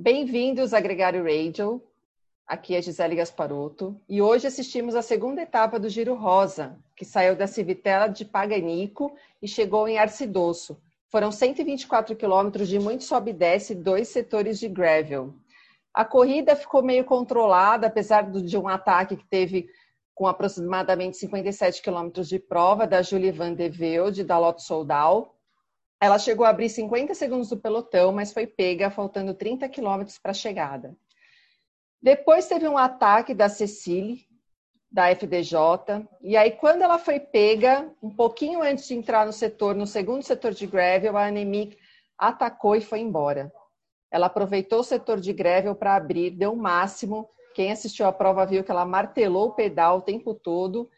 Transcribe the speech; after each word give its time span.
Bem-vindos 0.00 0.72
a 0.72 0.78
Gregário 0.78 1.24
Radio. 1.24 1.82
Aqui 2.46 2.76
é 2.76 2.80
Gisele 2.80 3.16
Gasparotto 3.16 4.00
e 4.08 4.22
hoje 4.22 4.46
assistimos 4.46 4.94
a 4.94 5.02
segunda 5.02 5.42
etapa 5.42 5.76
do 5.76 5.88
Giro 5.88 6.14
Rosa, 6.14 6.78
que 6.94 7.04
saiu 7.04 7.34
da 7.34 7.48
Civitella 7.48 8.06
de 8.06 8.24
Paganico 8.24 9.12
e 9.42 9.48
chegou 9.48 9.88
em 9.88 9.98
Arcidosso. 9.98 10.80
Foram 11.08 11.32
124 11.32 12.14
quilômetros 12.14 12.68
de 12.68 12.78
muito 12.78 13.02
sobe 13.02 13.32
e 13.32 13.34
desce, 13.34 13.74
dois 13.74 14.06
setores 14.06 14.60
de 14.60 14.68
gravel. 14.68 15.34
A 15.92 16.04
corrida 16.04 16.54
ficou 16.54 16.80
meio 16.80 17.04
controlada, 17.04 17.88
apesar 17.88 18.30
de 18.30 18.56
um 18.56 18.68
ataque 18.68 19.16
que 19.16 19.26
teve 19.26 19.68
com 20.14 20.28
aproximadamente 20.28 21.16
57 21.16 21.82
quilômetros 21.82 22.28
de 22.28 22.38
prova 22.38 22.86
da 22.86 23.02
Julie 23.02 23.32
Van 23.32 23.52
de 23.52 23.68
Velde, 23.68 24.22
da 24.22 24.38
Lotto 24.38 24.62
Soldal, 24.62 25.34
ela 26.00 26.18
chegou 26.18 26.46
a 26.46 26.50
abrir 26.50 26.68
50 26.68 27.14
segundos 27.14 27.48
do 27.48 27.56
pelotão, 27.56 28.12
mas 28.12 28.32
foi 28.32 28.46
pega 28.46 28.90
faltando 28.90 29.34
30 29.34 29.68
quilômetros 29.68 30.18
para 30.18 30.30
a 30.30 30.34
chegada. 30.34 30.96
Depois 32.00 32.46
teve 32.46 32.68
um 32.68 32.78
ataque 32.78 33.34
da 33.34 33.48
Cecília, 33.48 34.16
da 34.90 35.10
FDJ, 35.10 36.06
e 36.22 36.36
aí 36.36 36.52
quando 36.52 36.82
ela 36.82 36.98
foi 36.98 37.18
pega, 37.18 37.92
um 38.02 38.08
pouquinho 38.08 38.62
antes 38.62 38.86
de 38.86 38.94
entrar 38.94 39.26
no 39.26 39.32
setor, 39.32 39.74
no 39.74 39.86
segundo 39.86 40.22
setor 40.22 40.52
de 40.52 40.66
gravel, 40.66 41.16
a 41.16 41.26
Anemic 41.26 41.76
atacou 42.16 42.76
e 42.76 42.80
foi 42.80 43.00
embora. 43.00 43.52
Ela 44.10 44.26
aproveitou 44.26 44.80
o 44.80 44.84
setor 44.84 45.20
de 45.20 45.32
gravel 45.32 45.74
para 45.74 45.96
abrir, 45.96 46.30
deu 46.30 46.52
o 46.52 46.56
máximo. 46.56 47.28
Quem 47.54 47.72
assistiu 47.72 48.06
à 48.06 48.12
prova 48.12 48.46
viu 48.46 48.64
que 48.64 48.70
ela 48.70 48.86
martelou 48.86 49.48
o 49.48 49.52
pedal 49.52 49.98
o 49.98 50.02
tempo 50.02 50.32
todo 50.32 50.88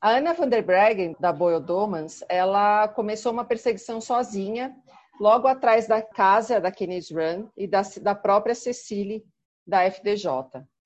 a 0.00 0.16
Anna 0.16 0.32
van 0.32 0.48
der 0.48 0.62
Breggen, 0.62 1.16
da 1.18 1.32
Boyle 1.32 1.60
Domans, 1.60 2.22
ela 2.28 2.86
começou 2.88 3.32
uma 3.32 3.44
perseguição 3.44 4.00
sozinha, 4.00 4.76
logo 5.20 5.48
atrás 5.48 5.88
da 5.88 6.00
casa 6.00 6.60
da 6.60 6.70
Kennedy 6.70 7.12
Run 7.12 7.48
e 7.56 7.66
da, 7.66 7.82
da 8.00 8.14
própria 8.14 8.54
Cecily, 8.54 9.24
da 9.66 9.82
FDJ. 9.90 10.28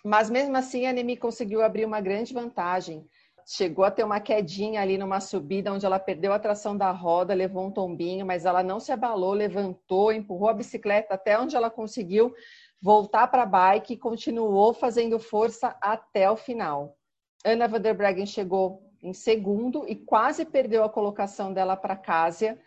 Mas 0.02 0.30
mesmo 0.30 0.57
assim, 0.57 0.87
a 0.87 0.93
Nemi 0.93 1.16
conseguiu 1.16 1.63
abrir 1.63 1.85
uma 1.85 2.01
grande 2.01 2.32
vantagem. 2.32 3.07
Chegou 3.46 3.85
a 3.85 3.91
ter 3.91 4.02
uma 4.02 4.19
quedinha 4.19 4.80
ali 4.80 4.96
numa 4.96 5.21
subida 5.21 5.73
onde 5.73 5.85
ela 5.85 5.99
perdeu 5.99 6.32
a 6.32 6.38
tração 6.38 6.76
da 6.76 6.91
roda, 6.91 7.35
levou 7.35 7.66
um 7.66 7.71
tombinho, 7.71 8.24
mas 8.24 8.47
ela 8.47 8.63
não 8.63 8.80
se 8.80 8.93
abalou, 8.93 9.32
levantou, 9.32 10.13
empurrou 10.13 10.49
a 10.49 10.54
bicicleta 10.54 11.15
até 11.15 11.38
onde 11.38 11.54
ela 11.54 11.71
conseguiu 11.71 12.35
voltar 12.80 13.26
para 13.29 13.43
a 13.43 13.47
bike 13.47 13.93
e 13.93 13.99
continuou 13.99 14.73
fazendo 14.73 15.19
força 15.19 15.76
até 15.80 16.30
o 16.30 16.37
final. 16.37 16.97
Ana 17.45 17.69
van 17.69 17.80
der 17.80 17.95
Breggen 17.95 18.26
chegou 18.26 18.91
em 19.02 19.12
segundo 19.12 19.84
e 19.88 19.96
quase 19.96 20.45
perdeu 20.45 20.84
a 20.84 20.88
colocação 20.88 21.52
dela 21.52 21.76
para 21.76 21.95
a 21.95 21.98
Cásia, 21.98 22.58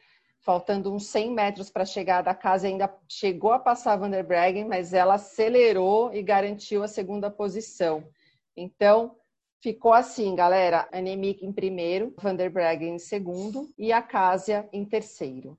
faltando 0.42 0.94
uns 0.94 1.08
100 1.08 1.32
metros 1.32 1.70
para 1.70 1.86
chegar 1.86 2.22
da 2.22 2.36
casa, 2.36 2.68
ainda 2.68 2.94
chegou 3.08 3.52
a 3.52 3.60
passar 3.60 3.94
a 3.94 3.98
Van 3.98 4.10
der 4.10 4.24
Breggen, 4.24 4.66
mas 4.66 4.94
ela 4.94 5.16
acelerou 5.16 6.14
e 6.14 6.22
garantiu 6.22 6.84
a 6.84 6.88
segunda 6.88 7.32
posição. 7.32 8.08
Então, 8.56 9.16
ficou 9.62 9.94
assim, 9.94 10.36
galera, 10.36 10.88
Anemic 10.92 11.44
em 11.44 11.52
primeiro, 11.52 12.14
Van 12.18 12.36
der 12.36 12.50
Breggen 12.50 12.96
em 12.96 13.00
segundo 13.00 13.70
e 13.78 13.92
a 13.92 14.02
Cásia 14.02 14.70
em 14.72 14.86
terceiro. 14.86 15.58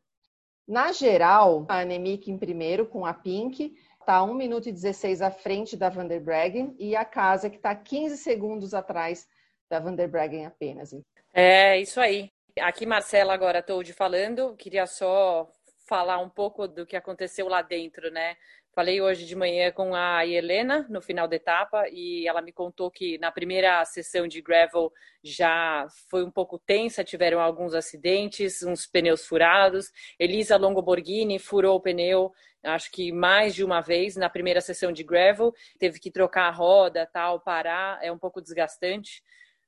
Na 0.69 0.93
geral, 0.93 1.65
a 1.69 1.81
Anemic 1.81 2.31
em 2.31 2.39
primeiro 2.39 2.87
com 2.87 3.05
a 3.05 3.15
Pink, 3.15 3.75
está 3.99 4.23
1 4.23 4.35
minuto 4.35 4.69
e 4.69 4.73
16 4.73 5.21
à 5.21 5.33
frente 5.33 5.77
da 5.77 5.89
Van 5.89 6.07
der 6.07 6.21
Breggen 6.21 6.77
e 6.79 6.95
a 6.95 7.05
Cásia 7.05 7.51
que 7.51 7.57
está 7.57 7.75
15 7.75 8.17
segundos 8.17 8.73
atrás 8.73 9.27
da 9.69 9.81
Van 9.81 9.95
der 9.95 10.09
Breggen 10.09 10.47
apenas. 10.47 10.91
É, 11.33 11.79
isso 11.81 12.01
aí. 12.01 12.31
Aqui, 12.61 12.87
Marcela, 12.87 13.35
agora 13.35 13.59
estou 13.59 13.83
de 13.83 13.93
falando, 13.93 14.57
queria 14.57 14.87
só 14.87 15.47
falar 15.87 16.19
um 16.19 16.29
pouco 16.29 16.67
do 16.67 16.87
que 16.87 16.97
aconteceu 16.97 17.49
lá 17.49 17.63
dentro, 17.63 18.11
né? 18.11 18.37
Falei 18.75 19.01
hoje 19.01 19.25
de 19.25 19.35
manhã 19.35 19.73
com 19.73 19.95
a 19.95 20.27
Helena 20.27 20.87
no 20.91 21.01
final 21.01 21.27
da 21.27 21.37
etapa 21.37 21.89
e 21.89 22.29
ela 22.29 22.43
me 22.43 22.53
contou 22.53 22.91
que 22.91 23.17
na 23.17 23.33
primeira 23.33 23.83
sessão 23.87 24.29
de 24.29 24.43
gravel 24.43 24.93
já 25.23 25.87
foi 26.11 26.23
um 26.23 26.31
pouco 26.31 26.59
tensa, 26.59 27.03
tiveram 27.03 27.41
alguns 27.41 27.73
acidentes, 27.73 28.63
uns 28.63 28.87
pneus 28.87 29.25
furados. 29.25 29.91
Elisa 30.19 30.59
Longoborghini 30.59 31.39
furou 31.39 31.77
o 31.77 31.81
pneu, 31.81 32.31
acho 32.63 32.91
que 32.91 33.13
mais 33.13 33.55
de 33.55 33.65
uma 33.65 33.81
vez 33.81 34.15
na 34.15 34.29
primeira 34.29 34.61
sessão 34.61 34.93
de 34.93 35.03
gravel, 35.03 35.55
teve 35.79 35.99
que 35.99 36.11
trocar 36.11 36.49
a 36.49 36.51
roda, 36.51 37.09
tal, 37.11 37.41
parar, 37.41 37.99
é 38.03 38.13
um 38.13 38.19
pouco 38.19 38.43
desgastante. 38.43 39.23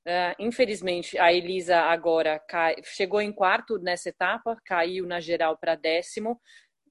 Uh, 0.09 0.35
infelizmente, 0.39 1.19
a 1.19 1.31
Elisa 1.31 1.83
agora 1.83 2.39
cai, 2.39 2.77
chegou 2.83 3.21
em 3.21 3.31
quarto 3.31 3.79
nessa 3.79 4.09
etapa, 4.09 4.57
caiu 4.65 5.07
na 5.07 5.21
geral 5.21 5.59
para 5.59 5.75
décimo. 5.75 6.41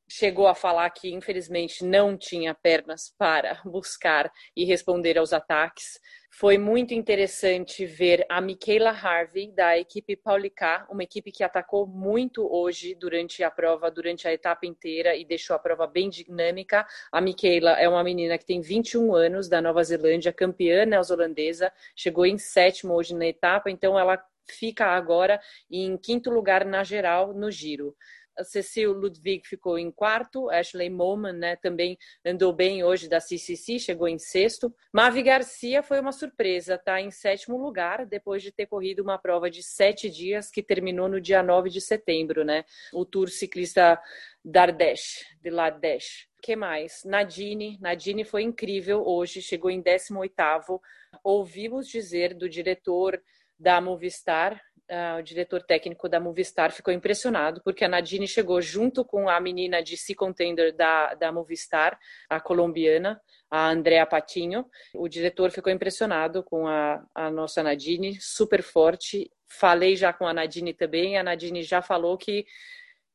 Chegou 0.10 0.48
a 0.48 0.56
falar 0.56 0.90
que, 0.92 1.14
infelizmente, 1.14 1.84
não 1.84 2.18
tinha 2.18 2.54
pernas 2.54 3.14
para 3.18 3.62
buscar 3.66 4.32
e 4.56 4.64
responder 4.64 5.18
aos 5.18 5.34
ataques. 5.34 6.00
Foi 6.32 6.58
muito 6.58 6.94
interessante 6.94 7.86
ver 7.86 8.26
a 8.30 8.40
Michaela 8.40 8.92
Harvey, 8.92 9.52
da 9.52 9.78
equipe 9.78 10.16
Paulicar, 10.16 10.88
uma 10.90 11.04
equipe 11.04 11.32
que 11.32 11.44
atacou 11.44 11.86
muito 11.86 12.48
hoje 12.50 12.96
durante 12.96 13.44
a 13.44 13.52
prova, 13.52 13.92
durante 13.92 14.28
a 14.28 14.34
etapa 14.34 14.66
inteira 14.66 15.16
e 15.16 15.26
deixou 15.26 15.56
a 15.56 15.60
prova 15.60 15.86
bem 15.86 16.10
dinâmica. 16.10 16.88
A 17.12 17.20
Michaela 17.20 17.72
é 17.72 17.90
uma 17.90 18.04
menina 18.04 18.38
que 18.38 18.46
tem 18.46 18.62
21 18.62 19.14
anos, 19.14 19.50
da 19.50 19.62
Nova 19.62 19.84
Zelândia, 19.84 20.32
campeã 20.32 20.86
neozelandesa, 20.86 21.72
chegou 21.96 22.26
em 22.26 22.38
sétimo 22.38 22.94
hoje 22.94 23.14
na 23.14 23.26
etapa, 23.26 23.70
então 23.70 24.00
ela 24.00 24.24
fica 24.50 24.86
agora 24.86 25.40
em 25.70 25.98
quinto 25.98 26.30
lugar 26.30 26.64
na 26.66 26.84
geral 26.84 27.34
no 27.34 27.52
giro. 27.52 27.96
Cecil 28.44 28.94
Ludwig 28.94 29.48
ficou 29.48 29.78
em 29.78 29.92
quarto, 29.92 30.50
Ashley 30.50 30.90
Moman 30.90 31.34
né, 31.34 31.56
também 31.56 31.98
andou 32.26 32.54
bem 32.54 32.84
hoje 32.84 33.08
da 33.08 33.20
CCC, 33.20 33.80
chegou 33.80 34.08
em 34.08 34.18
sexto. 34.18 34.74
Mavi 34.94 35.24
Garcia 35.24 35.82
foi 35.84 36.00
uma 36.00 36.12
surpresa, 36.12 36.76
está 36.76 37.02
em 37.02 37.12
sétimo 37.12 37.58
lugar, 37.58 38.06
depois 38.06 38.42
de 38.42 38.52
ter 38.52 38.66
corrido 38.66 39.02
uma 39.02 39.18
prova 39.18 39.50
de 39.50 39.64
sete 39.64 40.10
dias 40.10 40.50
que 40.50 40.64
terminou 40.64 41.08
no 41.08 41.22
dia 41.22 41.42
9 41.42 41.70
de 41.70 41.82
setembro, 41.82 42.44
né? 42.44 42.64
O 42.94 43.06
Tour 43.06 43.30
Ciclista 43.30 44.00
Dardesh, 44.44 45.26
de 45.42 45.50
Ladesh. 45.50 46.28
que 46.42 46.56
mais? 46.56 47.04
Nadine, 47.04 47.78
Nadine 47.82 48.24
foi 48.24 48.44
incrível 48.44 49.04
hoje, 49.06 49.42
chegou 49.42 49.70
em 49.70 49.82
18º. 49.82 50.80
Ouvimos 51.24 51.88
dizer 51.88 52.34
do 52.34 52.48
diretor 52.48 53.22
da 53.60 53.82
Movistar, 53.82 54.62
uh, 54.90 55.20
o 55.20 55.22
diretor 55.22 55.64
técnico 55.64 56.10
da 56.10 56.20
Movistar 56.20 56.72
ficou 56.72 56.94
impressionado, 56.94 57.62
porque 57.64 57.86
a 57.86 57.88
Nadine 57.88 58.28
chegou 58.28 58.62
junto 58.62 59.04
com 59.06 59.30
a 59.30 59.40
menina 59.40 59.82
de 59.82 59.98
C 59.98 60.14
Contender 60.16 60.76
da, 60.76 61.14
da 61.14 61.32
Movistar, 61.32 61.98
a 62.30 62.40
colombiana, 62.40 63.22
a 63.50 63.70
Andrea 63.70 64.06
Patinho. 64.06 64.66
O 64.94 65.08
diretor 65.08 65.52
ficou 65.52 65.72
impressionado 65.72 66.44
com 66.44 66.68
a, 66.68 67.04
a 67.14 67.30
nossa 67.30 67.64
Nadine, 67.64 68.20
super 68.20 68.62
forte. 68.62 69.32
Falei 69.48 69.96
já 69.96 70.12
com 70.12 70.28
a 70.28 70.34
Nadine 70.34 70.74
também, 70.74 71.18
a 71.18 71.24
Nadine 71.24 71.64
já 71.64 71.82
falou 71.82 72.18
que 72.18 72.46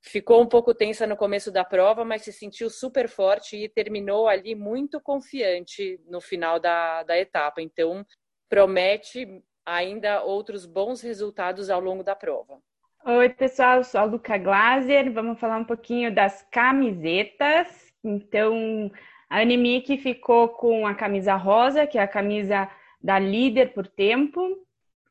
ficou 0.00 0.42
um 0.42 0.46
pouco 0.46 0.74
tensa 0.74 1.06
no 1.06 1.16
começo 1.16 1.52
da 1.52 1.64
prova, 1.64 2.04
mas 2.04 2.22
se 2.22 2.32
sentiu 2.32 2.68
super 2.68 3.08
forte 3.08 3.56
e 3.56 3.68
terminou 3.68 4.26
ali 4.26 4.54
muito 4.54 5.00
confiante 5.00 6.00
no 6.08 6.20
final 6.20 6.58
da, 6.58 7.02
da 7.04 7.16
etapa. 7.18 7.62
Então, 7.62 8.04
promete 8.48 9.26
ainda 9.64 10.22
outros 10.22 10.66
bons 10.66 11.00
resultados 11.00 11.70
ao 11.70 11.80
longo 11.80 12.02
da 12.02 12.14
prova. 12.14 12.58
Oi, 13.04 13.28
pessoal, 13.30 13.78
eu 13.78 13.84
sou 13.84 14.00
a 14.00 14.04
Luca 14.04 14.38
Glaser. 14.38 15.12
Vamos 15.12 15.40
falar 15.40 15.58
um 15.58 15.64
pouquinho 15.64 16.14
das 16.14 16.46
camisetas. 16.50 17.92
Então, 18.04 18.90
a 19.28 19.40
Anemic 19.40 19.96
ficou 19.98 20.48
com 20.48 20.86
a 20.86 20.94
camisa 20.94 21.34
rosa, 21.34 21.86
que 21.86 21.98
é 21.98 22.02
a 22.02 22.08
camisa 22.08 22.70
da 23.02 23.18
líder 23.18 23.72
por 23.72 23.86
tempo, 23.86 24.40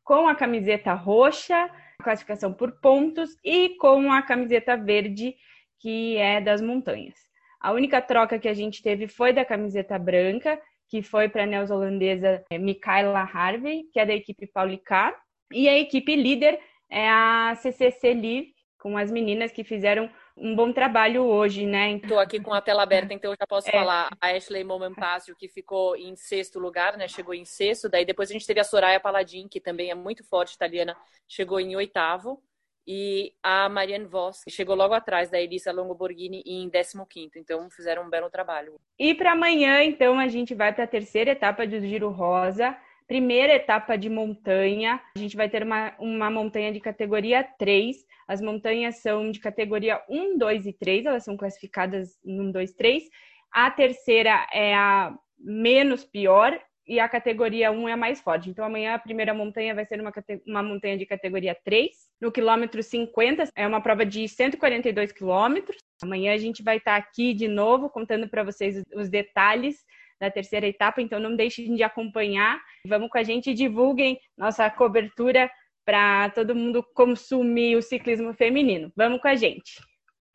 com 0.03 0.28
a 0.28 0.35
camiseta 0.35 0.94
roxa, 0.94 1.69
classificação 2.01 2.53
por 2.53 2.79
pontos, 2.79 3.38
e 3.44 3.75
com 3.78 4.12
a 4.12 4.22
camiseta 4.22 4.78
verde, 4.78 5.35
que 5.79 6.16
é 6.18 6.39
das 6.39 6.62
montanhas. 6.62 7.19
A 7.59 7.73
única 7.73 8.01
troca 8.01 8.39
que 8.39 8.47
a 8.47 8.53
gente 8.53 8.81
teve 8.81 9.07
foi 9.07 9.33
da 9.33 9.44
camiseta 9.44 10.00
branca, 10.00 10.59
que 10.92 11.02
foi 11.02 11.30
para 11.30 11.44
a 11.44 11.48
neozelandesa 11.48 12.44
é, 12.50 12.58
Michaela 12.58 13.22
Harvey, 13.22 13.86
que 13.94 13.98
é 13.98 14.06
da 14.06 14.14
equipe 14.14 14.46
Paulicar, 14.46 15.18
e 15.50 15.70
a 15.70 15.80
equipe 15.80 16.14
líder 16.18 16.60
é 16.90 17.10
a 17.10 17.56
CCC 17.56 18.14
Live, 18.14 18.54
com 18.78 18.98
as 18.98 19.10
meninas 19.10 19.54
que 19.54 19.64
fizeram 19.64 20.12
um 20.36 20.54
bom 20.54 20.74
trabalho 20.74 21.24
hoje, 21.24 21.66
né? 21.66 21.94
Estou 21.94 22.20
aqui 22.20 22.42
com 22.42 22.54
a 22.54 22.60
tela 22.60 22.84
aberta, 22.84 23.14
então 23.14 23.32
eu 23.32 23.38
já 23.40 23.48
posso 23.48 23.70
é. 23.70 23.72
falar. 23.72 24.10
A 24.20 24.32
Ashley 24.32 24.66
Momampasio, 24.66 25.36
que 25.36 25.48
ficou 25.48 25.96
em 25.96 26.14
sexto 26.18 26.60
lugar, 26.60 26.98
né? 26.98 27.08
Chegou 27.08 27.34
em 27.34 27.46
sexto. 27.46 27.88
Daí 27.88 28.04
depois 28.04 28.30
a 28.30 28.34
gente 28.34 28.46
teve 28.46 28.60
a 28.60 28.64
Soraya 28.66 29.00
Paladin, 29.00 29.48
que 29.48 29.62
também 29.62 29.92
é 29.92 29.96
muito 29.96 30.26
forte, 30.26 30.56
italiana, 30.56 30.98
chegou 31.26 31.60
em 31.60 31.74
oitavo 31.74 32.44
e 32.88 33.33
a 33.44 33.69
Marianne 33.69 34.06
Voss, 34.06 34.44
que 34.44 34.51
chegou 34.51 34.75
logo 34.75 34.94
atrás 34.94 35.30
da 35.30 35.39
Elisa 35.39 35.72
Longoborghini 35.72 36.42
em 36.45 36.69
15º. 36.69 37.31
Então, 37.36 37.69
fizeram 37.69 38.06
um 38.06 38.10
belo 38.10 38.30
trabalho. 38.30 38.80
E 38.98 39.13
para 39.13 39.33
amanhã, 39.33 39.83
então, 39.83 40.19
a 40.19 40.28
gente 40.28 40.56
vai 40.56 40.74
para 40.74 40.86
a 40.86 40.88
terceira 40.88 41.31
etapa 41.31 41.66
do 41.66 41.80
Giro 41.80 42.10
Rosa. 42.10 42.75
Primeira 43.07 43.54
etapa 43.54 43.98
de 43.98 44.10
montanha. 44.10 45.01
A 45.16 45.19
gente 45.19 45.36
vai 45.36 45.50
ter 45.50 45.63
uma, 45.63 45.94
uma 46.00 46.31
montanha 46.31 46.72
de 46.72 46.80
categoria 46.80 47.44
3. 47.44 47.98
As 48.28 48.42
montanhas 48.42 48.98
são 48.98 49.31
de 49.31 49.39
categoria 49.39 50.01
1, 50.10 50.38
2 50.38 50.66
e 50.66 50.74
3. 50.74 51.06
Elas 51.06 51.24
são 51.24 51.36
classificadas 51.36 52.18
em 52.24 52.39
1, 52.39 52.51
2, 52.51 52.74
3. 52.74 53.04
a 53.51 53.69
terceira 53.69 54.48
é 54.54 54.74
a 54.74 55.13
menos 55.38 56.06
pior 56.06 56.57
e 56.88 57.00
a 57.00 57.07
categoria 57.07 57.72
1 57.72 57.89
é 57.89 57.94
a 57.94 57.98
mais 57.98 58.22
forte. 58.22 58.50
Então, 58.50 58.66
amanhã 58.66 58.95
a 58.95 59.00
primeira 59.00 59.33
montanha 59.33 59.74
vai 59.75 59.86
ser 59.86 60.00
uma, 60.01 60.12
uma 60.48 60.63
montanha 60.63 60.98
de 60.98 61.06
categoria 61.06 61.56
3. 61.63 61.89
No 62.19 62.31
quilômetro 62.31 62.81
50, 62.81 63.50
é 63.56 63.68
uma 63.68 63.81
prova 63.81 64.06
de 64.06 64.28
142 64.28 65.12
quilômetros. 65.12 65.78
Amanhã 66.01 66.33
a 66.33 66.38
gente 66.38 66.63
vai 66.63 66.78
estar 66.78 66.95
aqui 66.95 67.33
de 67.33 67.48
novo 67.48 67.89
contando 67.89 68.28
para 68.28 68.44
vocês 68.44 68.83
os 68.95 69.10
detalhes 69.10 69.86
da 70.19 70.30
terceira 70.30 70.68
etapa, 70.68 71.01
então 71.01 71.19
não 71.19 71.36
deixem 71.36 71.74
de 71.75 71.83
acompanhar. 71.83 72.62
Vamos 72.86 73.10
com 73.10 73.18
a 73.18 73.24
gente 73.24 73.50
e 73.50 73.56
divulguem 73.56 74.19
nossa 74.38 74.69
cobertura 74.69 75.50
para 75.83 76.30
todo 76.30 76.56
mundo 76.56 76.86
consumir 76.94 77.75
o 77.75 77.81
ciclismo 77.81 78.33
feminino. 78.33 78.92
Vamos 78.95 79.19
com 79.19 79.28
a 79.28 79.36
gente! 79.36 79.91